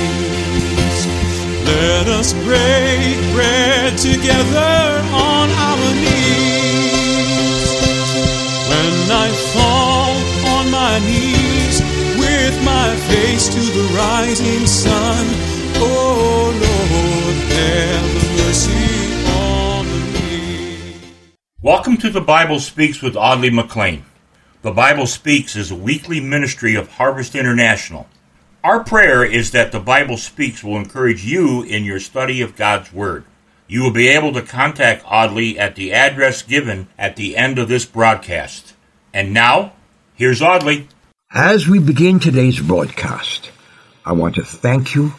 Let 1.67 2.07
us 2.07 2.33
break 2.33 3.19
bread 3.35 3.99
together 3.99 5.03
on 5.13 5.51
our 5.51 5.95
knees. 6.03 7.67
When 8.71 9.11
I 9.11 9.29
fall 9.53 10.15
on 10.55 10.71
my 10.71 10.99
knees 11.01 11.81
with 12.19 12.65
my 12.65 12.95
face 13.11 13.49
to 13.49 13.61
the 13.61 13.87
rising 13.97 14.67
sun, 14.67 15.27
oh 15.77 16.53
Lord, 16.65 17.37
have 17.59 18.11
mercy 18.39 18.91
on 19.27 19.87
me. 20.15 20.95
Welcome 21.61 21.97
to 21.99 22.11
the 22.11 22.21
Bible 22.21 22.61
Speaks 22.61 23.03
with 23.03 23.17
Audley 23.17 23.51
McLean. 23.51 24.05
The 24.63 24.73
Bible 24.73 25.07
Speaks 25.07 25.57
is 25.57 25.71
a 25.71 25.75
weekly 25.75 26.21
ministry 26.21 26.75
of 26.75 26.87
Harvest 26.87 27.35
International. 27.35 28.07
Our 28.63 28.85
prayer 28.85 29.25
is 29.25 29.53
that 29.53 29.73
the 29.73 29.81
Bible 29.81 30.19
Speaks 30.19 30.63
will 30.63 30.77
encourage 30.77 31.25
you 31.25 31.63
in 31.63 31.85
your 31.85 31.99
study 31.99 32.43
of 32.43 32.57
God's 32.57 32.93
Word. 32.93 33.25
You 33.69 33.81
will 33.83 33.91
be 33.91 34.09
able 34.09 34.35
to 34.35 34.43
contact 34.43 35.03
Audley 35.07 35.59
at 35.59 35.77
the 35.77 35.95
address 35.95 36.43
given 36.43 36.89
at 36.99 37.17
the 37.17 37.39
end 37.39 37.59
of 37.59 37.69
this 37.69 37.87
broadcast. 37.87 38.75
And 39.15 39.33
now, 39.33 39.73
here's 40.13 40.43
Audley. 40.43 40.89
As 41.33 41.67
we 41.67 41.79
begin 41.79 42.21
today's 42.21 42.61
broadcast, 42.61 43.51
I 44.05 44.13
want 44.13 44.35
to 44.35 44.45
thank 44.45 44.95
you, 44.95 45.15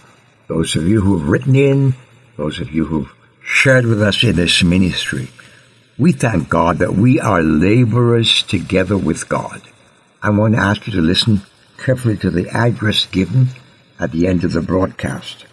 those 0.49 0.75
of 0.75 0.87
you 0.87 1.01
who 1.01 1.17
have 1.17 1.27
written 1.27 1.55
in, 1.55 1.95
those 2.37 2.59
of 2.59 2.71
you 2.71 2.85
who've 2.85 3.11
shared 3.43 3.87
with 3.87 4.03
us 4.03 4.23
in 4.23 4.35
this 4.35 4.61
ministry. 4.61 5.29
We 5.97 6.11
thank 6.11 6.49
God 6.49 6.79
that 6.79 6.93
we 6.93 7.19
are 7.19 7.41
laborers 7.41 8.43
together 8.43 8.97
with 8.97 9.27
God. 9.29 9.61
I 10.21 10.29
want 10.29 10.55
to 10.55 10.61
ask 10.61 10.87
you 10.87 10.93
to 10.93 11.01
listen 11.01 11.41
carefully 11.77 12.17
to 12.17 12.29
the 12.29 12.49
address 12.49 13.05
given 13.05 13.49
at 13.99 14.11
the 14.11 14.27
end 14.27 14.43
of 14.43 14.53
the 14.53 14.61
broadcast 14.61 15.45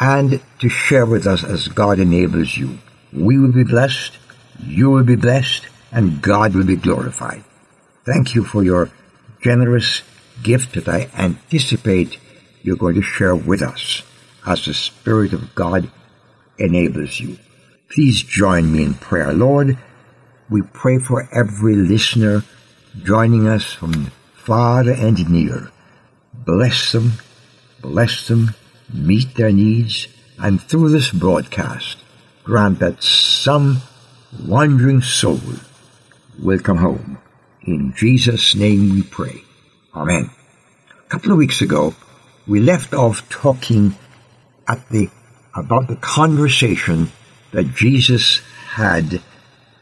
and 0.00 0.42
to 0.58 0.68
share 0.68 1.06
with 1.06 1.26
us 1.26 1.44
as 1.44 1.68
God 1.68 1.98
enables 1.98 2.56
you. 2.56 2.78
We 3.12 3.38
will 3.38 3.52
be 3.52 3.64
blessed, 3.64 4.18
you 4.62 4.90
will 4.90 5.04
be 5.04 5.16
blessed, 5.16 5.68
and 5.92 6.20
God 6.20 6.54
will 6.54 6.66
be 6.66 6.76
glorified. 6.76 7.44
Thank 8.04 8.34
you 8.34 8.44
for 8.44 8.62
your 8.62 8.90
generous 9.40 10.02
gift 10.42 10.74
that 10.74 10.88
I 10.88 11.08
anticipate 11.16 12.18
you're 12.62 12.76
going 12.76 12.96
to 12.96 13.02
share 13.02 13.34
with 13.34 13.62
us 13.62 14.02
as 14.46 14.64
the 14.64 14.74
Spirit 14.74 15.32
of 15.32 15.54
God 15.54 15.90
enables 16.58 17.20
you. 17.20 17.38
Please 17.88 18.22
join 18.22 18.72
me 18.72 18.82
in 18.82 18.94
prayer. 18.94 19.32
Lord, 19.32 19.78
we 20.50 20.62
pray 20.62 20.98
for 20.98 21.28
every 21.32 21.76
listener 21.76 22.42
joining 23.02 23.46
us 23.46 23.72
from 23.72 24.10
far 24.34 24.88
and 24.88 25.30
near. 25.30 25.70
Bless 26.34 26.92
them, 26.92 27.12
bless 27.80 28.28
them, 28.28 28.54
meet 28.92 29.34
their 29.34 29.52
needs, 29.52 30.08
and 30.38 30.60
through 30.60 30.90
this 30.90 31.10
broadcast, 31.10 31.98
grant 32.44 32.80
that 32.80 33.02
some 33.02 33.82
wandering 34.46 35.00
soul 35.00 35.40
will 36.38 36.58
come 36.58 36.78
home. 36.78 37.18
In 37.62 37.94
Jesus' 37.96 38.54
name 38.54 38.94
we 38.94 39.02
pray. 39.02 39.42
Amen. 39.94 40.30
A 41.04 41.08
couple 41.08 41.32
of 41.32 41.38
weeks 41.38 41.60
ago, 41.60 41.94
we 42.46 42.60
left 42.60 42.94
off 42.94 43.28
talking 43.28 43.96
at 44.68 44.88
the 44.90 45.08
about 45.54 45.88
the 45.88 45.96
conversation 45.96 47.10
that 47.52 47.74
Jesus 47.74 48.40
had 48.70 49.22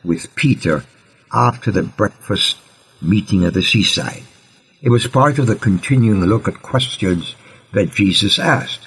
with 0.04 0.34
Peter 0.34 0.84
after 1.32 1.70
the 1.70 1.82
breakfast 1.82 2.56
meeting 3.00 3.44
at 3.44 3.54
the 3.54 3.62
seaside. 3.62 4.22
It 4.82 4.90
was 4.90 5.06
part 5.06 5.38
of 5.38 5.46
the 5.46 5.56
continuing 5.56 6.20
look 6.20 6.46
at 6.46 6.62
questions 6.62 7.34
that 7.72 7.92
Jesus 7.92 8.38
asked. 8.38 8.86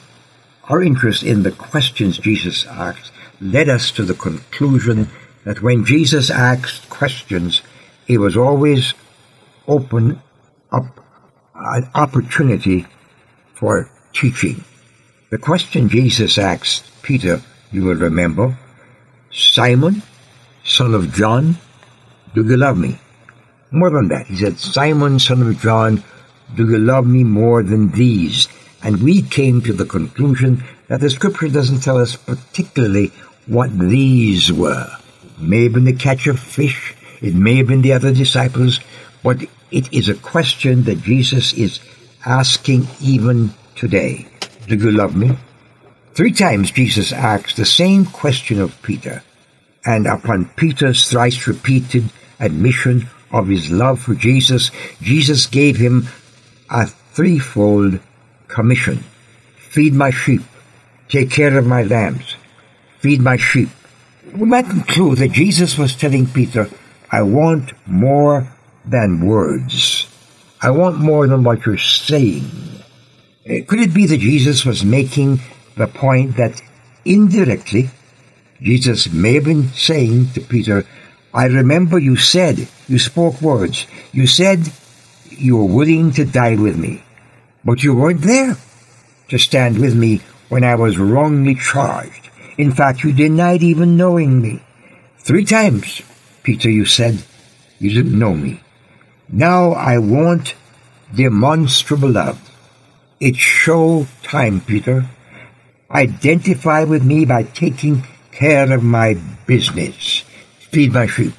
Our 0.69 0.81
interest 0.81 1.23
in 1.23 1.43
the 1.43 1.51
questions 1.51 2.17
Jesus 2.17 2.65
asked 2.65 3.11
led 3.41 3.69
us 3.69 3.91
to 3.91 4.03
the 4.03 4.13
conclusion 4.13 5.09
that 5.43 5.61
when 5.61 5.85
Jesus 5.85 6.29
asked 6.29 6.89
questions, 6.89 7.61
it 8.07 8.17
was 8.17 8.37
always 8.37 8.93
open 9.67 10.21
up 10.71 11.03
an 11.55 11.89
opportunity 11.95 12.85
for 13.55 13.89
teaching. 14.13 14.63
The 15.29 15.37
question 15.37 15.89
Jesus 15.89 16.37
asked 16.37 16.85
Peter, 17.01 17.41
you 17.71 17.83
will 17.83 17.95
remember, 17.95 18.57
Simon, 19.37 20.01
son 20.65 20.95
of 20.95 21.13
John, 21.13 21.57
do 22.33 22.43
you 22.43 22.57
love 22.57 22.75
me? 22.75 22.97
More 23.69 23.91
than 23.91 24.07
that, 24.07 24.25
he 24.25 24.35
said, 24.35 24.57
Simon, 24.57 25.19
son 25.19 25.43
of 25.43 25.59
John, 25.59 26.03
do 26.55 26.67
you 26.67 26.79
love 26.79 27.05
me 27.05 27.23
more 27.23 27.61
than 27.61 27.91
these? 27.91 28.47
And 28.81 29.03
we 29.03 29.21
came 29.21 29.61
to 29.61 29.73
the 29.73 29.85
conclusion 29.85 30.63
that 30.87 31.01
the 31.01 31.11
scripture 31.11 31.49
doesn't 31.49 31.81
tell 31.81 31.97
us 31.97 32.15
particularly 32.15 33.11
what 33.45 33.77
these 33.77 34.51
were. 34.51 34.89
It 35.23 35.39
may 35.39 35.63
have 35.65 35.73
been 35.73 35.85
the 35.85 35.93
catch 35.93 36.25
of 36.25 36.39
fish, 36.39 36.95
it 37.21 37.35
may 37.35 37.57
have 37.57 37.67
been 37.67 37.83
the 37.83 37.93
other 37.93 38.13
disciples, 38.13 38.79
but 39.21 39.43
it 39.69 39.93
is 39.93 40.09
a 40.09 40.15
question 40.15 40.83
that 40.85 41.03
Jesus 41.03 41.53
is 41.53 41.79
asking 42.25 42.87
even 42.99 43.51
today. 43.75 44.27
Do 44.65 44.75
you 44.75 44.91
love 44.91 45.15
me? 45.15 45.37
Three 46.17 46.31
times 46.31 46.71
Jesus 46.71 47.13
asked 47.13 47.57
the 47.57 47.65
same 47.65 48.03
question 48.03 48.59
of 48.59 48.81
Peter, 48.81 49.21
and 49.85 50.07
upon 50.07 50.45
Peter's 50.55 51.07
thrice 51.07 51.45
repeated 51.45 52.05
admission 52.39 53.05
of 53.29 53.49
his 53.49 53.69
love 53.69 54.01
for 54.01 54.15
Jesus, 54.15 54.71
Jesus 54.99 55.45
gave 55.45 55.77
him 55.77 56.07
a 56.71 56.87
threefold 56.87 57.99
commission. 58.47 59.03
Feed 59.59 59.93
my 59.93 60.09
sheep, 60.09 60.41
take 61.07 61.29
care 61.29 61.55
of 61.55 61.67
my 61.67 61.83
lambs, 61.83 62.35
feed 62.97 63.21
my 63.21 63.37
sheep. 63.37 63.69
We 64.33 64.47
might 64.47 64.71
conclude 64.71 65.19
that 65.19 65.33
Jesus 65.33 65.77
was 65.77 65.95
telling 65.95 66.25
Peter, 66.25 66.67
I 67.11 67.21
want 67.21 67.73
more 67.85 68.51
than 68.83 69.23
words. 69.23 70.07
I 70.63 70.71
want 70.71 70.97
more 70.97 71.27
than 71.27 71.43
what 71.43 71.67
you're 71.67 71.77
saying. 71.77 72.49
Uh, 73.47 73.61
Could 73.67 73.81
it 73.81 73.93
be 73.93 74.07
that 74.07 74.17
Jesus 74.17 74.65
was 74.65 74.83
making 74.83 75.41
the 75.77 75.87
point 75.87 76.35
that 76.37 76.61
indirectly 77.05 77.89
Jesus 78.61 79.11
may 79.11 79.35
have 79.35 79.45
been 79.45 79.69
saying 79.69 80.31
to 80.33 80.41
Peter, 80.41 80.85
I 81.33 81.45
remember 81.45 81.99
you 81.99 82.15
said, 82.15 82.67
you 82.87 82.97
spoke 82.97 83.41
words, 83.41 83.85
you 84.11 84.25
said 84.25 84.71
you 85.29 85.57
were 85.57 85.75
willing 85.75 86.11
to 86.13 86.25
die 86.25 86.55
with 86.55 86.77
me, 86.77 87.03
but 87.63 87.83
you 87.83 87.93
weren't 87.93 88.21
there 88.21 88.57
to 89.29 89.37
stand 89.37 89.77
with 89.77 89.95
me 89.95 90.21
when 90.49 90.63
I 90.63 90.75
was 90.75 90.97
wrongly 90.97 91.55
charged. 91.55 92.29
In 92.57 92.71
fact, 92.71 93.03
you 93.03 93.13
denied 93.13 93.61
even 93.61 93.97
knowing 93.97 94.41
me. 94.41 94.63
Three 95.19 95.45
times, 95.45 96.01
Peter, 96.41 96.69
you 96.69 96.85
said 96.85 97.21
you 97.77 97.91
didn't 97.91 98.17
know 98.17 98.33
me. 98.33 98.61
Now 99.29 99.73
I 99.73 99.99
want 99.99 100.55
demonstrable 101.13 102.09
love. 102.09 102.41
It's 103.19 103.37
show 103.37 104.07
time, 104.23 104.61
Peter. 104.61 105.09
Identify 105.89 106.83
with 106.83 107.03
me 107.03 107.23
by 107.25 107.43
taking 107.43 108.03
care 108.31 108.71
of 108.73 108.83
my 108.83 109.17
business. 109.45 110.23
Feed 110.59 110.91
my 110.91 111.07
sheep. 111.07 111.33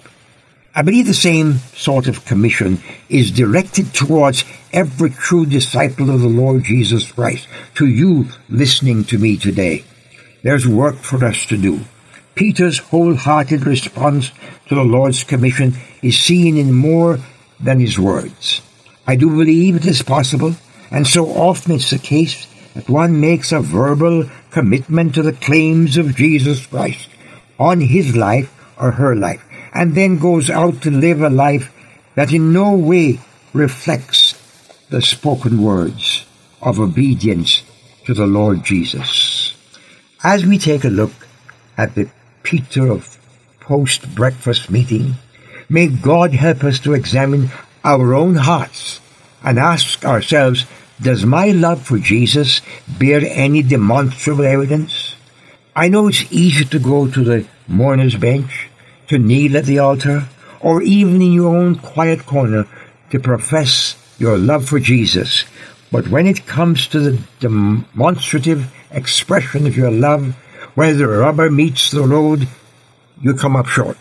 I 0.74 0.82
believe 0.82 1.06
the 1.06 1.14
same 1.14 1.58
sort 1.74 2.06
of 2.06 2.24
commission 2.24 2.78
is 3.08 3.30
directed 3.30 3.92
towards 3.92 4.44
every 4.72 5.10
true 5.10 5.44
disciple 5.44 6.10
of 6.10 6.20
the 6.20 6.28
Lord 6.28 6.64
Jesus 6.64 7.12
Christ, 7.12 7.46
to 7.74 7.86
you 7.86 8.28
listening 8.48 9.04
to 9.04 9.18
me 9.18 9.36
today. 9.36 9.84
There's 10.42 10.66
work 10.66 10.96
for 10.96 11.24
us 11.24 11.44
to 11.46 11.56
do. 11.56 11.80
Peter's 12.34 12.78
wholehearted 12.78 13.66
response 13.66 14.30
to 14.68 14.76
the 14.76 14.84
Lord's 14.84 15.24
commission 15.24 15.74
is 16.00 16.16
seen 16.16 16.56
in 16.56 16.72
more 16.72 17.18
than 17.60 17.80
his 17.80 17.98
words. 17.98 18.62
I 19.06 19.16
do 19.16 19.28
believe 19.30 19.76
it 19.76 19.86
is 19.86 20.02
possible, 20.02 20.54
and 20.90 21.06
so 21.06 21.26
often 21.26 21.72
it's 21.72 21.90
the 21.90 21.98
case 21.98 22.46
that 22.78 22.88
one 22.88 23.20
makes 23.20 23.50
a 23.50 23.58
verbal 23.58 24.30
commitment 24.52 25.12
to 25.12 25.20
the 25.20 25.32
claims 25.32 25.96
of 25.96 26.14
Jesus 26.14 26.64
Christ 26.64 27.08
on 27.58 27.80
his 27.80 28.14
life 28.14 28.54
or 28.78 28.92
her 28.92 29.16
life, 29.16 29.42
and 29.74 29.96
then 29.96 30.20
goes 30.20 30.48
out 30.48 30.80
to 30.82 30.90
live 30.92 31.20
a 31.20 31.28
life 31.28 31.72
that 32.14 32.32
in 32.32 32.52
no 32.52 32.76
way 32.76 33.18
reflects 33.52 34.38
the 34.90 35.02
spoken 35.02 35.60
words 35.60 36.24
of 36.62 36.78
obedience 36.78 37.64
to 38.04 38.14
the 38.14 38.28
Lord 38.28 38.62
Jesus. 38.62 39.56
As 40.22 40.46
we 40.46 40.56
take 40.56 40.84
a 40.84 40.88
look 40.88 41.26
at 41.76 41.96
the 41.96 42.08
Peter 42.44 42.92
of 42.92 43.18
post 43.58 44.14
breakfast 44.14 44.70
meeting, 44.70 45.14
may 45.68 45.88
God 45.88 46.32
help 46.32 46.62
us 46.62 46.78
to 46.80 46.94
examine 46.94 47.50
our 47.82 48.14
own 48.14 48.36
hearts 48.36 49.00
and 49.42 49.58
ask 49.58 50.04
ourselves, 50.04 50.64
does 51.00 51.24
my 51.24 51.50
love 51.50 51.82
for 51.82 51.98
Jesus 51.98 52.60
bear 52.98 53.20
any 53.24 53.62
demonstrable 53.62 54.44
evidence? 54.44 55.14
I 55.74 55.88
know 55.88 56.08
it's 56.08 56.30
easy 56.32 56.64
to 56.64 56.78
go 56.78 57.08
to 57.08 57.24
the 57.24 57.46
mourner's 57.68 58.16
bench, 58.16 58.68
to 59.08 59.18
kneel 59.18 59.56
at 59.56 59.66
the 59.66 59.78
altar, 59.78 60.28
or 60.60 60.82
even 60.82 61.22
in 61.22 61.32
your 61.32 61.56
own 61.56 61.76
quiet 61.76 62.26
corner 62.26 62.66
to 63.10 63.20
profess 63.20 63.96
your 64.18 64.36
love 64.36 64.68
for 64.68 64.80
Jesus, 64.80 65.44
but 65.90 66.08
when 66.08 66.26
it 66.26 66.46
comes 66.46 66.86
to 66.88 67.00
the 67.00 67.20
demonstrative 67.40 68.66
expression 68.90 69.66
of 69.66 69.76
your 69.76 69.90
love, 69.90 70.34
where 70.74 70.94
the 70.94 71.08
rubber 71.08 71.50
meets 71.50 71.90
the 71.90 72.02
road, 72.02 72.48
you 73.20 73.34
come 73.34 73.56
up 73.56 73.66
short. 73.66 73.96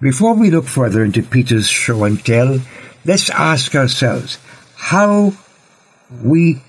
Before 0.00 0.34
we 0.34 0.50
look 0.50 0.66
further 0.66 1.02
into 1.02 1.22
Peter's 1.22 1.68
show 1.68 2.04
and 2.04 2.22
tell, 2.22 2.60
let's 3.04 3.30
ask 3.30 3.74
ourselves 3.74 4.38
how 4.74 5.32
we 6.22 6.62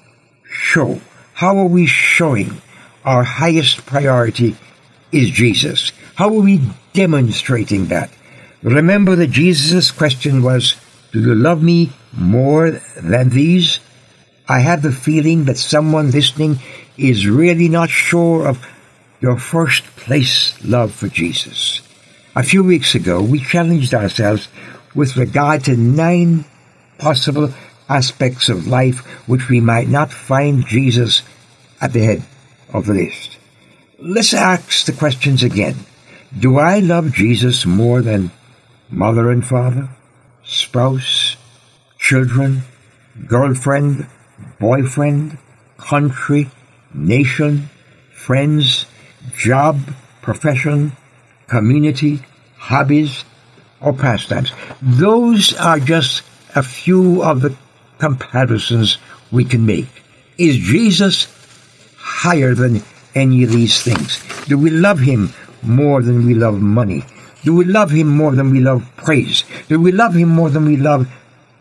show, 0.44 1.00
how 1.34 1.58
are 1.58 1.68
we 1.68 1.86
showing 1.86 2.62
our 3.06 3.24
highest 3.24 3.86
priority 3.86 4.56
is 5.12 5.30
Jesus? 5.30 5.92
How 6.16 6.28
are 6.28 6.42
we 6.42 6.62
demonstrating 6.94 7.86
that? 7.88 8.10
Remember 8.64 9.16
that 9.16 9.28
Jesus' 9.28 9.92
question 9.92 10.42
was, 10.42 10.76
Do 11.12 11.22
you 11.22 11.36
love 11.36 11.62
me 11.62 11.92
more 12.12 12.72
than 13.02 13.30
these? 13.30 13.80
I 14.48 14.60
have 14.60 14.82
the 14.82 14.92
feeling 14.92 15.46
that 15.46 15.58
someone 15.58 16.12
listening 16.12 16.60
is 16.98 17.28
really 17.28 17.70
not 17.70 17.90
sure 17.90 18.48
of 18.48 18.66
your 19.20 19.38
first 19.38 19.84
place 19.96 20.54
love 20.64 20.94
for 20.94 21.08
Jesus. 21.08 21.82
A 22.36 22.44
few 22.44 22.64
weeks 22.64 22.96
ago, 22.96 23.22
we 23.22 23.40
challenged 23.40 23.94
ourselves 23.94 24.48
with 24.96 25.18
regard 25.18 25.64
to 25.66 25.76
nine 25.76 26.46
possible 26.98 27.54
aspects 27.90 28.50
of 28.50 28.68
life 28.68 29.00
which 29.28 29.50
we 29.50 29.60
might 29.60 29.88
not 29.88 30.12
find 30.12 30.66
Jesus 30.66 31.22
at 31.82 31.94
the 31.94 32.04
head 32.04 32.24
of 32.74 32.86
the 32.86 32.94
list. 32.94 33.38
Let's 34.00 34.34
ask 34.34 34.86
the 34.86 34.94
questions 34.94 35.44
again. 35.44 35.76
Do 36.38 36.58
I 36.58 36.80
love 36.80 37.14
Jesus 37.14 37.66
more 37.66 38.02
than 38.02 38.32
mother 38.90 39.32
and 39.32 39.46
father, 39.46 39.90
spouse, 40.44 41.38
children, 41.98 42.64
girlfriend, 43.28 44.08
boyfriend, 44.60 45.38
country, 45.78 46.50
nation, 46.94 47.70
friends, 48.14 48.86
job, 49.36 49.80
profession, 50.22 50.92
community, 51.48 52.20
hobbies, 52.58 53.24
or 53.82 53.94
pastimes. 53.94 54.52
Those 54.82 55.54
are 55.54 55.80
just 55.80 56.24
a 56.56 56.64
few 56.64 57.24
of 57.24 57.42
the 57.42 57.56
comparisons 57.98 58.98
we 59.32 59.46
can 59.46 59.66
make. 59.66 59.88
Is 60.38 60.58
Jesus 60.58 61.28
higher 61.98 62.54
than 62.54 62.84
any 63.16 63.44
of 63.44 63.52
these 63.52 63.82
things? 63.82 64.24
Do 64.46 64.58
we 64.58 64.70
love 64.70 65.00
Him 65.00 65.34
more 65.64 66.02
than 66.02 66.26
we 66.26 66.34
love 66.34 66.62
money? 66.62 67.04
Do 67.44 67.56
we 67.56 67.66
love 67.66 67.92
Him 67.92 68.08
more 68.08 68.34
than 68.34 68.52
we 68.52 68.60
love 68.60 68.90
praise? 68.98 69.44
Do 69.68 69.80
we 69.82 69.92
love 69.92 70.14
Him 70.14 70.30
more 70.30 70.50
than 70.50 70.66
we 70.66 70.78
love 70.78 71.08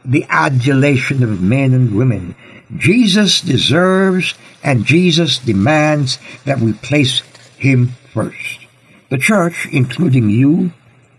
the 0.04 0.26
adulation 0.28 1.22
of 1.22 1.40
men 1.40 1.72
and 1.74 1.96
women? 1.96 2.34
Jesus 2.76 3.40
deserves 3.40 4.34
and 4.62 4.84
Jesus 4.84 5.38
demands 5.38 6.18
that 6.44 6.58
we 6.58 6.72
place 6.72 7.20
Him 7.56 7.92
first. 8.12 8.66
The 9.08 9.18
church, 9.18 9.68
including 9.70 10.30
you 10.30 10.72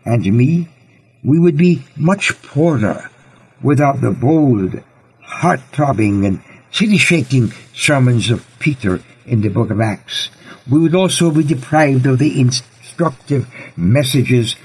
and 0.04 0.26
me, 0.26 0.68
we 1.24 1.40
would 1.40 1.58
be 1.58 1.84
much 1.96 2.42
poorer 2.42 3.10
without 3.62 4.02
the 4.02 4.12
bold, 4.12 4.84
heart-throbbing 5.28 6.26
and 6.26 6.42
city-shaking 6.72 7.52
sermons 7.74 8.30
of 8.30 8.46
Peter 8.60 9.02
in 9.26 9.42
the 9.42 9.50
book 9.50 9.70
of 9.70 9.82
Acts. 9.82 10.30
We 10.70 10.80
would 10.80 10.96
also 10.96 11.32
be 11.32 11.44
deprived 11.44 12.06
of 12.06 12.18
the 12.20 12.40
instructive 12.40 13.48
messages 13.76 14.56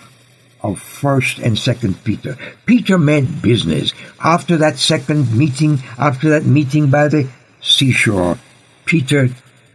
of 0.63 0.81
first 0.81 1.39
and 1.39 1.59
second 1.59 2.03
Peter. 2.05 2.39
Peter 2.65 2.97
meant 2.97 3.43
business. 3.43 3.93
After 4.23 4.57
that 4.59 4.79
second 4.79 5.37
meeting, 5.37 5.83
after 5.99 6.31
that 6.31 6.45
meeting 6.45 6.91
by 6.91 7.09
the 7.09 7.29
seashore, 7.61 8.39
Peter 8.85 9.31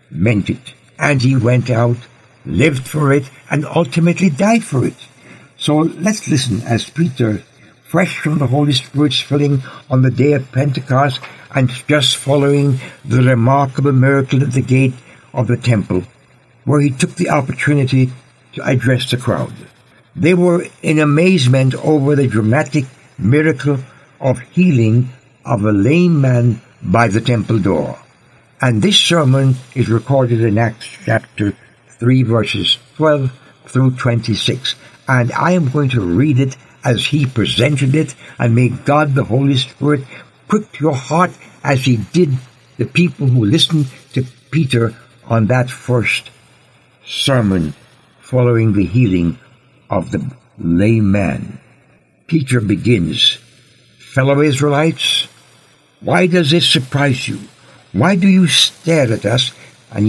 meant 0.09 0.49
it. 0.49 0.73
And 0.97 1.21
he 1.21 1.35
went 1.35 1.69
out, 1.69 1.97
lived 2.45 2.87
for 2.87 3.11
it, 3.11 3.29
and 3.51 3.65
ultimately 3.65 4.29
died 4.29 4.63
for 4.63 4.85
it. 4.85 4.95
So 5.57 5.77
let's 5.77 6.29
listen 6.29 6.61
as 6.61 6.89
Peter, 6.89 7.43
fresh 7.87 8.19
from 8.19 8.37
the 8.37 8.47
Holy 8.47 8.73
Spirit's 8.73 9.21
filling 9.21 9.63
on 9.89 10.01
the 10.01 10.11
day 10.11 10.33
of 10.33 10.51
Pentecost 10.51 11.21
and 11.55 11.69
just 11.87 12.17
following 12.17 12.79
the 13.05 13.21
remarkable 13.21 13.93
miracle 13.93 14.43
at 14.43 14.51
the 14.51 14.61
gate 14.61 14.93
of 15.33 15.47
the 15.47 15.55
temple, 15.55 16.03
where 16.65 16.81
he 16.81 16.89
took 16.89 17.15
the 17.15 17.29
opportunity 17.29 18.11
to 18.53 18.63
address 18.63 19.09
the 19.09 19.17
crowd. 19.17 19.53
They 20.15 20.33
were 20.33 20.65
in 20.81 20.99
amazement 20.99 21.75
over 21.75 22.15
the 22.15 22.27
dramatic 22.27 22.85
miracle 23.17 23.79
of 24.19 24.39
healing 24.39 25.09
of 25.45 25.63
a 25.63 25.71
lame 25.71 26.19
man 26.19 26.61
by 26.81 27.07
the 27.07 27.21
temple 27.21 27.59
door. 27.59 27.97
And 28.59 28.81
this 28.81 28.99
sermon 28.99 29.55
is 29.75 29.87
recorded 29.87 30.41
in 30.41 30.57
Acts 30.57 30.87
chapter 31.05 31.53
3 31.99 32.23
verses 32.23 32.77
12 32.95 33.31
through 33.67 33.91
26. 33.91 34.75
And 35.07 35.31
I 35.31 35.51
am 35.51 35.69
going 35.69 35.89
to 35.89 36.01
read 36.01 36.39
it 36.39 36.57
as 36.83 37.07
he 37.07 37.25
presented 37.25 37.95
it 37.95 38.15
and 38.39 38.55
may 38.55 38.69
God 38.69 39.13
the 39.13 39.25
Holy 39.25 39.57
Spirit 39.57 40.01
prick 40.47 40.79
your 40.79 40.95
heart 40.95 41.31
as 41.63 41.85
he 41.85 41.97
did 41.97 42.37
the 42.77 42.85
people 42.85 43.27
who 43.27 43.45
listened 43.45 43.87
to 44.13 44.23
Peter 44.51 44.95
on 45.25 45.47
that 45.47 45.69
first 45.69 46.29
sermon 47.05 47.73
following 48.21 48.73
the 48.73 48.85
healing 48.85 49.39
of 49.89 50.11
the 50.11 50.31
lame 50.57 51.11
man. 51.11 51.59
Peter 52.27 52.59
begins, 52.59 53.37
Fellow 53.99 54.41
Israelites, 54.41 55.27
why 56.01 56.27
does 56.27 56.51
this 56.51 56.69
surprise 56.69 57.27
you? 57.27 57.39
Why 57.93 58.15
do 58.15 58.27
you 58.27 58.47
stare 58.47 59.11
at 59.11 59.25
us? 59.25 59.51
And 59.91 60.05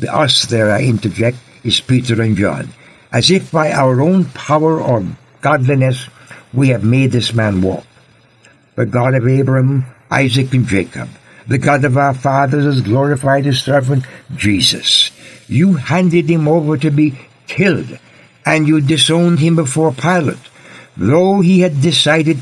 the 0.00 0.12
us 0.12 0.46
there, 0.46 0.72
I 0.72 0.82
interject, 0.82 1.36
is 1.62 1.80
Peter 1.80 2.20
and 2.22 2.36
John, 2.36 2.72
as 3.12 3.30
if 3.30 3.50
by 3.52 3.72
our 3.72 4.00
own 4.00 4.24
power 4.26 4.80
or 4.80 5.04
godliness 5.40 6.08
we 6.52 6.68
have 6.68 6.84
made 6.84 7.12
this 7.12 7.32
man 7.34 7.62
walk. 7.62 7.84
The 8.74 8.86
God 8.86 9.14
of 9.14 9.26
Abraham, 9.26 9.86
Isaac, 10.10 10.52
and 10.54 10.66
Jacob, 10.66 11.08
the 11.46 11.58
God 11.58 11.84
of 11.84 11.96
our 11.96 12.14
fathers 12.14 12.64
has 12.64 12.82
glorified 12.82 13.44
his 13.44 13.62
servant 13.62 14.04
Jesus. 14.36 15.10
You 15.48 15.74
handed 15.74 16.28
him 16.30 16.46
over 16.46 16.76
to 16.76 16.90
be 16.90 17.18
killed 17.46 17.98
and 18.44 18.68
you 18.68 18.80
disowned 18.80 19.38
him 19.40 19.56
before 19.56 19.92
Pilate. 19.92 20.38
Though 20.96 21.40
he 21.40 21.60
had 21.60 21.80
decided 21.80 22.38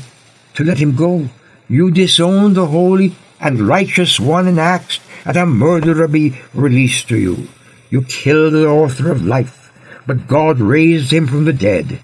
to 0.55 0.63
let 0.63 0.77
him 0.77 0.95
go, 0.95 1.29
you 1.69 1.91
disowned 1.91 2.55
the 2.55 2.67
holy 2.67 3.15
and 3.39 3.61
righteous 3.61 4.19
one 4.19 4.47
and 4.47 4.59
asked 4.59 5.01
that 5.25 5.37
a 5.37 5.45
murderer 5.45 6.07
be 6.07 6.39
released 6.53 7.09
to 7.09 7.17
you. 7.17 7.47
You 7.89 8.01
killed 8.01 8.53
the 8.53 8.67
author 8.67 9.11
of 9.11 9.25
life, 9.25 9.71
but 10.05 10.27
God 10.27 10.59
raised 10.59 11.11
him 11.11 11.27
from 11.27 11.45
the 11.45 11.53
dead. 11.53 11.99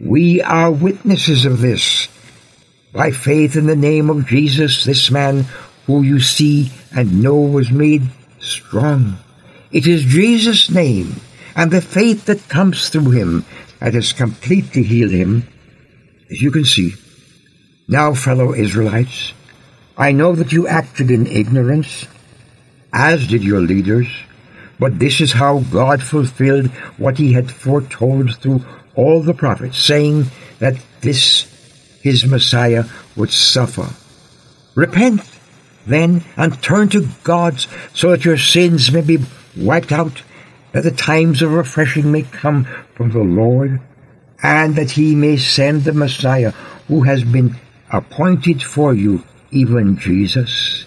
We 0.00 0.40
are 0.42 0.70
witnesses 0.70 1.44
of 1.44 1.60
this. 1.60 2.08
By 2.92 3.10
faith 3.10 3.56
in 3.56 3.66
the 3.66 3.76
name 3.76 4.10
of 4.10 4.26
Jesus, 4.26 4.84
this 4.84 5.10
man 5.10 5.46
who 5.86 6.02
you 6.02 6.20
see 6.20 6.70
and 6.94 7.22
know 7.22 7.36
was 7.36 7.70
made 7.70 8.02
strong. 8.38 9.18
It 9.72 9.86
is 9.86 10.04
Jesus' 10.04 10.70
name 10.70 11.20
and 11.56 11.70
the 11.70 11.80
faith 11.80 12.26
that 12.26 12.48
comes 12.48 12.88
through 12.88 13.10
him 13.10 13.44
that 13.80 13.94
has 13.94 14.12
completely 14.12 14.84
healed 14.84 15.10
him, 15.10 15.48
as 16.30 16.40
you 16.40 16.50
can 16.52 16.64
see. 16.64 16.94
Now, 17.88 18.14
fellow 18.14 18.54
Israelites, 18.54 19.32
I 19.96 20.12
know 20.12 20.34
that 20.36 20.52
you 20.52 20.68
acted 20.68 21.10
in 21.10 21.26
ignorance, 21.26 22.06
as 22.92 23.26
did 23.26 23.42
your 23.42 23.60
leaders, 23.60 24.06
but 24.78 25.00
this 25.00 25.20
is 25.20 25.32
how 25.32 25.58
God 25.58 26.02
fulfilled 26.02 26.68
what 26.96 27.18
he 27.18 27.32
had 27.32 27.50
foretold 27.50 28.36
through 28.36 28.64
all 28.98 29.22
the 29.22 29.32
prophets, 29.32 29.78
saying 29.78 30.24
that 30.58 30.74
this, 31.02 31.46
his 32.02 32.26
Messiah, 32.26 32.84
would 33.14 33.30
suffer. 33.30 33.88
Repent, 34.74 35.22
then, 35.86 36.24
and 36.36 36.60
turn 36.60 36.88
to 36.88 37.06
God 37.22 37.64
so 37.94 38.10
that 38.10 38.24
your 38.24 38.36
sins 38.36 38.90
may 38.90 39.02
be 39.02 39.18
wiped 39.56 39.92
out 39.92 40.22
that 40.72 40.82
the 40.82 40.90
times 40.90 41.42
of 41.42 41.52
refreshing 41.52 42.10
may 42.10 42.22
come 42.22 42.64
from 42.94 43.12
the 43.12 43.20
Lord, 43.22 43.80
and 44.42 44.74
that 44.74 44.90
he 44.90 45.14
may 45.14 45.36
send 45.36 45.84
the 45.84 45.92
Messiah 45.92 46.50
who 46.88 47.02
has 47.02 47.22
been 47.22 47.54
appointed 47.92 48.62
for 48.62 48.94
you, 48.94 49.22
even 49.52 49.96
Jesus. 49.96 50.84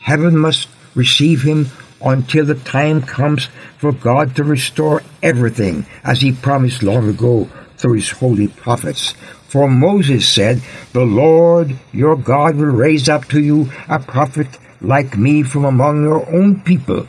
Heaven 0.00 0.38
must 0.38 0.68
receive 0.94 1.42
him 1.42 1.66
until 2.02 2.44
the 2.44 2.54
time 2.54 3.02
comes 3.02 3.48
for 3.78 3.92
God 3.92 4.36
to 4.36 4.44
restore 4.44 5.02
everything, 5.22 5.86
as 6.04 6.20
he 6.20 6.32
promised 6.32 6.82
long 6.82 7.08
ago 7.08 7.48
through 7.76 7.94
his 7.94 8.10
holy 8.10 8.48
prophets. 8.48 9.14
For 9.48 9.68
Moses 9.68 10.28
said, 10.28 10.62
The 10.92 11.04
Lord 11.04 11.76
your 11.92 12.16
God 12.16 12.56
will 12.56 12.66
raise 12.66 13.08
up 13.08 13.26
to 13.26 13.40
you 13.40 13.70
a 13.88 13.98
prophet 13.98 14.58
like 14.80 15.18
me 15.18 15.42
from 15.42 15.64
among 15.64 16.02
your 16.02 16.28
own 16.32 16.60
people 16.60 17.08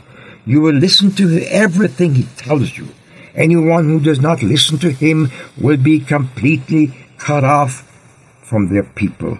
you 0.50 0.60
will 0.60 0.74
listen 0.74 1.12
to 1.12 1.42
everything 1.46 2.14
he 2.14 2.24
tells 2.36 2.76
you. 2.76 2.88
Anyone 3.34 3.84
who 3.84 4.00
does 4.00 4.20
not 4.20 4.42
listen 4.42 4.78
to 4.78 4.90
him 4.90 5.30
will 5.56 5.76
be 5.76 6.00
completely 6.00 6.92
cut 7.18 7.44
off 7.44 7.86
from 8.42 8.68
their 8.68 8.82
people. 8.82 9.38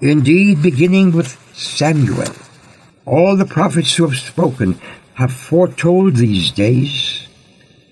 Indeed, 0.00 0.62
beginning 0.62 1.12
with 1.12 1.38
Samuel, 1.54 2.32
all 3.10 3.36
the 3.36 3.44
prophets 3.44 3.96
who 3.96 4.06
have 4.06 4.16
spoken 4.16 4.80
have 5.14 5.32
foretold 5.32 6.14
these 6.14 6.52
days, 6.52 7.26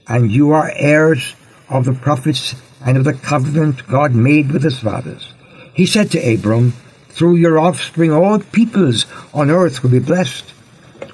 and 0.06 0.30
you 0.30 0.52
are 0.52 0.70
heirs 0.76 1.34
of 1.68 1.84
the 1.84 1.92
prophets 1.92 2.54
and 2.86 2.96
of 2.96 3.02
the 3.02 3.12
covenant 3.12 3.86
God 3.88 4.14
made 4.14 4.52
with 4.52 4.62
his 4.62 4.78
fathers. 4.78 5.34
He 5.74 5.86
said 5.86 6.12
to 6.12 6.34
Abram, 6.34 6.72
Through 7.08 7.34
your 7.34 7.58
offspring 7.58 8.12
all 8.12 8.38
peoples 8.38 9.06
on 9.34 9.50
earth 9.50 9.82
will 9.82 9.90
be 9.90 9.98
blessed. 9.98 10.50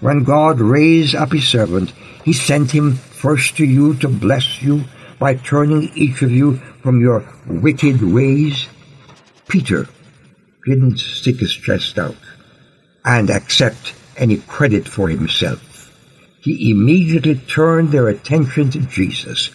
When 0.00 0.22
God 0.22 0.60
raised 0.60 1.14
up 1.14 1.32
his 1.32 1.48
servant, 1.48 1.94
he 2.24 2.34
sent 2.34 2.72
him 2.72 2.96
first 2.96 3.56
to 3.56 3.64
you 3.64 3.94
to 3.96 4.08
bless 4.08 4.60
you 4.60 4.84
by 5.18 5.36
turning 5.36 5.90
each 5.94 6.20
of 6.20 6.30
you 6.30 6.56
from 6.82 7.00
your 7.00 7.24
wicked 7.46 8.02
ways. 8.02 8.68
Peter 9.48 9.88
didn't 10.66 10.98
stick 10.98 11.36
his 11.36 11.54
chest 11.54 11.98
out 11.98 12.16
and 13.04 13.30
accept 13.30 13.94
any 14.16 14.38
credit 14.38 14.88
for 14.88 15.08
himself. 15.08 15.92
He 16.40 16.70
immediately 16.70 17.36
turned 17.36 17.90
their 17.90 18.08
attention 18.08 18.70
to 18.70 18.80
Jesus. 18.80 19.50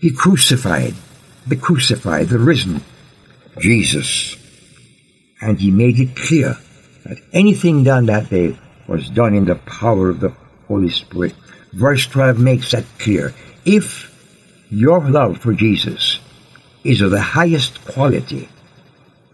He 0.00 0.10
crucified, 0.10 0.94
the 1.46 1.56
crucified, 1.56 2.28
the 2.28 2.38
risen 2.38 2.82
Jesus. 3.58 4.36
And 5.40 5.58
he 5.58 5.70
made 5.70 6.00
it 6.00 6.16
clear 6.16 6.56
that 7.04 7.18
anything 7.32 7.84
done 7.84 8.06
that 8.06 8.30
day 8.30 8.58
was 8.86 9.10
done 9.10 9.34
in 9.34 9.44
the 9.44 9.54
power 9.54 10.08
of 10.08 10.20
the 10.20 10.32
Holy 10.66 10.90
Spirit. 10.90 11.34
Verse 11.72 12.06
12 12.06 12.38
makes 12.38 12.70
that 12.72 12.84
clear. 12.98 13.34
If 13.64 14.14
your 14.70 15.00
love 15.00 15.38
for 15.38 15.52
Jesus 15.52 16.20
is 16.84 17.00
of 17.00 17.10
the 17.10 17.20
highest 17.20 17.84
quality, 17.84 18.48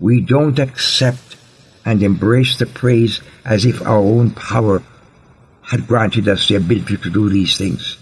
we 0.01 0.21
don't 0.21 0.59
accept 0.59 1.37
and 1.85 2.03
embrace 2.03 2.59
the 2.59 2.67
praise 2.67 3.21
as 3.45 3.65
if 3.65 3.83
our 3.83 3.99
own 3.99 4.31
power 4.31 4.83
had 5.63 5.87
granted 5.87 6.29
us 6.29 6.49
the 6.49 6.57
ability 6.57 6.97
to 6.99 7.11
do 7.11 7.29
these 7.29 7.57
things. 7.57 7.97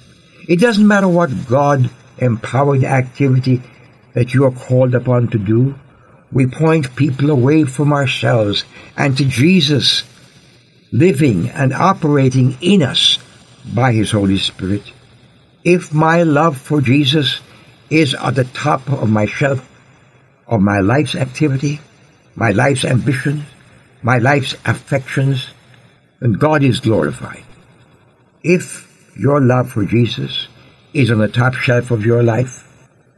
It 0.49 0.61
doesn't 0.61 0.87
matter 0.87 1.09
what 1.09 1.47
God 1.49 1.91
empowered 2.19 2.85
activity 2.85 3.63
that 4.15 4.35
you 4.35 4.45
are 4.45 4.53
called 4.53 4.95
upon 4.95 5.29
to 5.29 5.39
do. 5.39 5.75
We 6.31 6.47
point 6.47 6.97
people 6.97 7.31
away 7.31 7.65
from 7.65 7.93
ourselves 7.93 8.65
and 8.97 9.17
to 9.19 9.25
Jesus 9.25 10.03
living 10.91 11.49
and 11.51 11.73
operating 11.73 12.57
in 12.61 12.83
us 12.83 13.19
by 13.75 13.93
His 13.93 14.11
Holy 14.11 14.39
Spirit. 14.39 14.83
If 15.65 15.93
my 15.93 16.23
love 16.23 16.57
for 16.57 16.81
Jesus 16.81 17.41
is 17.91 18.15
at 18.15 18.35
the 18.35 18.45
top 18.45 18.91
of 18.91 19.11
my 19.11 19.27
shelf 19.27 19.69
of 20.47 20.61
my 20.61 20.81
life's 20.81 21.15
activity, 21.15 21.81
my 22.35 22.51
life's 22.51 22.85
ambitions, 22.85 23.45
my 24.03 24.19
life's 24.19 24.55
affections, 24.65 25.47
and 26.21 26.39
God 26.39 26.63
is 26.63 26.81
glorified. 26.81 27.45
If 28.43 28.89
your 29.19 29.41
love 29.41 29.71
for 29.71 29.85
Jesus 29.85 30.49
is 30.93 31.11
on 31.11 31.19
the 31.19 31.29
top 31.29 31.55
shelf 31.55 31.91
of 31.91 32.05
your 32.05 32.23
life, 32.23 32.69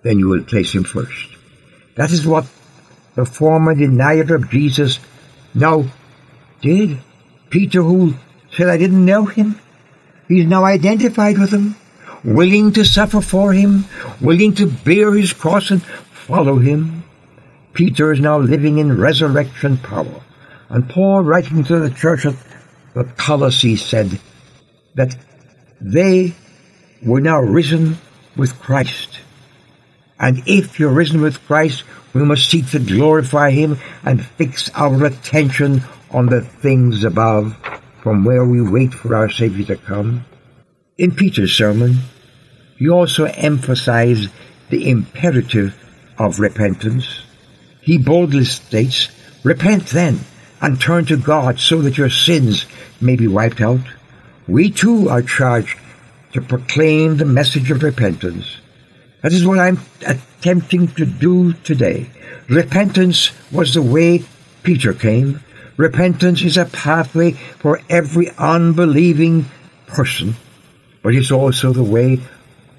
then 0.03 0.19
you 0.19 0.29
will 0.29 0.45
place 0.45 0.75
him 0.75 0.85
first. 0.85 1.29
That 1.97 2.11
is 2.11 2.27
what 2.27 2.47
the 3.15 3.25
former 3.25 3.75
denier 3.75 4.35
of 4.35 4.51
Jesus 4.51 4.99
now 5.55 5.85
did. 6.61 6.99
Peter, 7.49 7.83
who 7.83 8.15
said, 8.53 8.69
I 8.69 8.77
didn't 8.77 9.05
know 9.05 9.25
him, 9.25 9.59
he's 10.29 10.47
now 10.47 10.65
identified 10.65 11.39
with 11.39 11.53
him, 11.53 11.77
willing 12.25 12.73
to 12.73 12.85
suffer 12.85 13.21
for 13.21 13.53
him, 13.53 13.85
willing 14.21 14.55
to 14.57 14.67
bear 14.67 15.13
his 15.15 15.33
cross 15.33 15.71
and 15.71 15.83
follow 15.83 16.59
him. 16.59 17.05
Peter 17.73 18.13
is 18.13 18.21
now 18.21 18.39
living 18.39 18.79
in 18.79 18.97
resurrection 18.99 19.79
power. 19.79 20.21
And 20.75 20.91
Paul, 20.91 21.23
writing 21.23 21.63
to 21.63 21.79
the 21.79 21.95
church 21.95 22.25
of 22.25 22.45
the 22.95 23.05
Colossae, 23.05 23.77
said 23.77 24.19
that 24.97 25.17
they 25.81 26.35
were 27.01 27.21
now 27.21 27.39
risen 27.39 27.97
with 28.37 28.59
Christ. 28.59 29.21
And 30.19 30.43
if 30.49 30.81
you're 30.81 30.93
risen 30.93 31.21
with 31.21 31.47
Christ, 31.47 31.85
we 32.13 32.25
must 32.25 32.51
seek 32.51 32.71
to 32.71 32.81
glorify 32.81 33.53
Him 33.53 33.79
and 34.03 34.27
fix 34.27 34.69
our 34.75 35.05
attention 35.05 35.83
on 36.11 36.27
the 36.27 36.41
things 36.41 37.05
above, 37.05 37.57
from 38.03 38.25
where 38.25 38.45
we 38.45 38.61
wait 38.61 38.95
for 38.95 39.15
our 39.15 39.31
Savior 39.31 39.67
to 39.67 39.77
come. 39.77 40.25
In 40.99 41.13
Peter's 41.13 41.57
sermon, 41.57 41.99
he 42.79 42.89
also 42.89 43.27
emphasized 43.27 44.29
the 44.71 44.91
imperative 44.91 45.73
of 46.19 46.41
repentance. 46.41 47.23
He 47.81 47.97
boldly 47.97 48.45
states, 48.45 49.09
Repent 49.45 49.87
then 49.87 50.19
and 50.65 50.81
turn 50.81 51.05
to 51.05 51.17
God 51.19 51.61
so 51.61 51.83
that 51.83 51.99
your 51.99 52.09
sins 52.09 52.65
may 52.99 53.17
be 53.17 53.29
wiped 53.29 53.61
out. 53.61 53.83
We 54.49 54.71
too 54.71 55.11
are 55.11 55.21
charged 55.21 55.79
to 56.33 56.41
proclaim 56.41 57.19
the 57.19 57.27
message 57.27 57.71
of 57.71 57.83
repentance. 57.83 58.57
That 59.21 59.35
is 59.35 59.47
what 59.47 59.59
I'm 59.59 59.79
attempting 60.07 60.89
to 60.89 61.05
do 61.05 61.53
today. 61.53 62.09
Repentance 62.49 63.31
was 63.53 63.75
the 63.75 63.83
way 63.83 64.25
Peter 64.63 64.95
came. 64.95 65.45
Repentance 65.77 66.41
is 66.41 66.57
a 66.57 66.65
pathway 66.65 67.33
for 67.33 67.81
every 67.91 68.31
unbelieving 68.39 69.45
person, 69.87 70.35
but 71.03 71.15
it's 71.15 71.31
also 71.31 71.75
the 71.75 71.85
way 71.85 72.21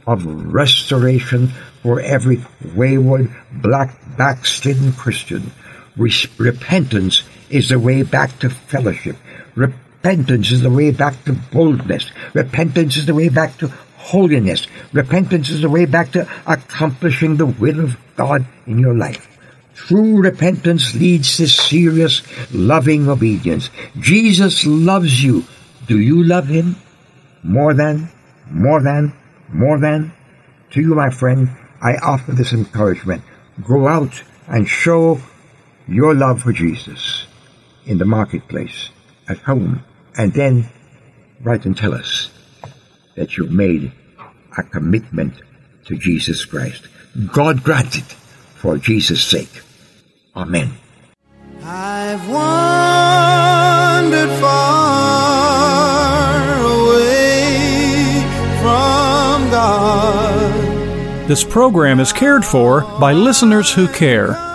of 0.08 0.26
restoration 0.26 1.50
for 1.84 2.00
every 2.00 2.44
wayward, 2.74 3.30
black, 3.52 4.18
backslidden 4.18 4.94
Christian. 4.94 5.52
Repentance 5.96 7.24
is 7.50 7.70
the 7.70 7.80
way 7.80 8.04
back 8.04 8.40
to 8.40 8.50
fellowship. 8.50 9.16
Repentance 9.56 10.52
is 10.52 10.62
the 10.62 10.70
way 10.70 10.92
back 10.92 11.24
to 11.26 11.34
boldness. 11.34 12.12
Repentance 12.34 12.98
is 12.98 13.06
the 13.06 13.16
way 13.16 13.30
back 13.30 13.58
to 13.58 13.68
holiness. 13.98 14.68
Repentance 14.94 15.50
is 15.50 15.62
the 15.62 15.70
way 15.70 15.86
back 15.86 16.12
to 16.12 16.30
accomplishing 16.46 17.38
the 17.38 17.46
will 17.46 17.80
of 17.80 17.98
God 18.16 18.46
in 18.68 18.80
your 18.80 18.96
life. 18.96 19.28
True 19.74 20.22
repentance 20.22 20.96
leads 20.96 21.38
to 21.38 21.48
serious, 21.48 22.22
loving 22.54 23.10
obedience. 23.10 23.70
Jesus 24.00 24.66
loves 24.66 25.24
you. 25.24 25.44
Do 25.88 26.00
you 26.00 26.24
love 26.24 26.48
him? 26.48 26.78
More 27.44 27.74
than, 27.74 28.10
more 28.50 28.82
than, 28.82 29.14
more 29.50 29.80
than? 29.80 30.14
To 30.72 30.82
you, 30.82 30.96
my 30.96 31.10
friend, 31.10 31.50
I 31.82 31.96
offer 31.98 32.32
this 32.32 32.54
encouragement. 32.54 33.22
Go 33.68 33.88
out 33.88 34.24
and 34.48 34.68
show 34.68 35.20
your 35.88 36.16
love 36.16 36.42
for 36.42 36.52
Jesus 36.52 37.26
in 37.86 37.98
the 37.98 38.06
marketplace, 38.06 38.90
at 39.28 39.38
home, 39.40 39.84
and 40.18 40.34
then 40.34 40.70
write 41.42 41.66
and 41.66 41.78
tell 41.78 41.94
us 41.94 42.30
that 43.16 43.36
you've 43.38 43.52
made 43.52 43.92
a 44.58 44.64
commitment 44.64 45.34
to 45.86 45.98
Jesus 45.98 46.46
Christ. 46.46 46.88
God 47.32 47.64
grant 47.64 47.98
it 47.98 48.04
for 48.56 48.78
Jesus' 48.78 49.24
sake. 49.24 49.62
Amen. 50.36 50.74
I've 51.64 52.28
wandered 52.30 54.30
far 54.40 56.60
away 56.60 58.22
from 58.62 59.50
God. 59.50 61.28
This 61.28 61.44
program 61.44 62.00
is 62.00 62.14
cared 62.14 62.46
for 62.46 62.82
by 63.00 63.14
listeners 63.14 63.74
who 63.74 63.88
care. 63.88 64.55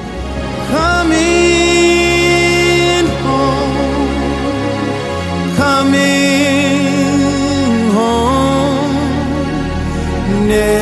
minute 10.51 10.80